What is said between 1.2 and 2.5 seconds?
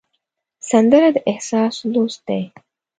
احساس لوست دی